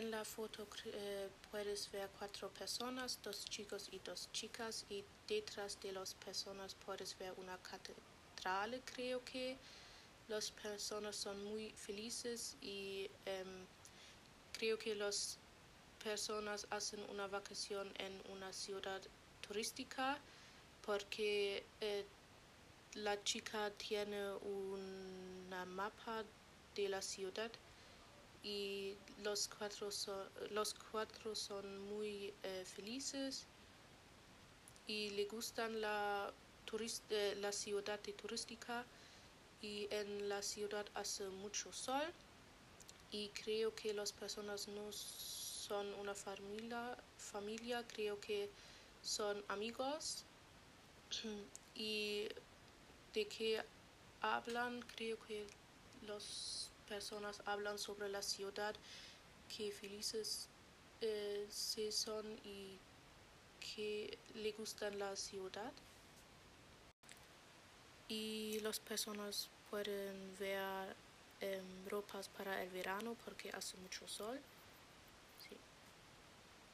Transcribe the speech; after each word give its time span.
En 0.00 0.10
la 0.10 0.24
foto 0.24 0.66
eh, 0.86 1.28
puedes 1.50 1.90
ver 1.92 2.08
cuatro 2.18 2.48
personas, 2.48 3.18
dos 3.22 3.44
chicos 3.44 3.90
y 3.92 3.98
dos 3.98 4.30
chicas, 4.32 4.86
y 4.88 5.04
detrás 5.28 5.78
de 5.82 5.92
las 5.92 6.14
personas 6.14 6.74
puedes 6.86 7.18
ver 7.18 7.34
una 7.36 7.58
catedral, 7.58 8.80
creo 8.94 9.22
que. 9.22 9.58
Las 10.28 10.52
personas 10.52 11.16
son 11.16 11.42
muy 11.44 11.70
felices 11.72 12.56
y 12.62 13.10
em, 13.26 13.66
creo 14.52 14.78
que 14.78 14.94
las 14.94 15.38
personas 16.04 16.68
hacen 16.70 17.00
una 17.10 17.26
vacación 17.26 17.92
en 17.98 18.12
una 18.32 18.52
ciudad 18.52 19.02
turística 19.40 20.18
porque 20.86 21.64
eh, 21.80 22.04
la 22.94 23.20
chica 23.24 23.72
tiene 23.72 24.34
una 24.34 25.64
mapa 25.64 26.22
de 26.76 26.88
la 26.88 27.02
ciudad 27.02 27.50
y 28.42 28.94
los 29.22 29.48
cuatro 29.48 29.90
son, 29.90 30.28
los 30.50 30.74
cuatro 30.90 31.34
son 31.34 31.64
muy 31.88 32.32
eh, 32.42 32.64
felices 32.64 33.44
y 34.86 35.10
le 35.10 35.26
gustan 35.26 35.80
la, 35.80 36.32
eh, 37.10 37.36
la 37.40 37.52
ciudad 37.52 38.00
turística 38.00 38.84
y 39.60 39.86
en 39.90 40.28
la 40.28 40.42
ciudad 40.42 40.86
hace 40.94 41.28
mucho 41.28 41.72
sol 41.72 42.02
y 43.12 43.28
creo 43.28 43.74
que 43.74 43.92
las 43.92 44.12
personas 44.12 44.68
no 44.68 44.90
son 44.92 45.86
una 45.94 46.14
familia, 46.14 46.96
familia 47.18 47.84
creo 47.86 48.18
que 48.20 48.48
son 49.02 49.44
amigos 49.48 50.24
y 51.74 52.28
de 53.14 53.26
qué 53.26 53.62
hablan 54.22 54.80
creo 54.96 55.18
que 55.26 55.46
las 56.06 56.70
personas 56.90 57.40
hablan 57.46 57.78
sobre 57.78 58.08
la 58.08 58.20
ciudad 58.20 58.74
que 59.56 59.70
felices 59.70 60.48
eh, 61.00 61.46
se 61.48 61.92
son 61.92 62.26
y 62.44 62.76
que 63.60 64.18
le 64.34 64.50
gustan 64.52 64.98
la 64.98 65.14
ciudad. 65.14 65.72
Y 68.08 68.58
las 68.60 68.80
personas 68.80 69.48
pueden 69.70 70.36
ver 70.40 70.96
em, 71.40 71.88
ropas 71.88 72.28
para 72.28 72.60
el 72.62 72.70
verano 72.70 73.16
porque 73.24 73.50
hace 73.50 73.76
mucho 73.78 74.08
sol 74.08 74.40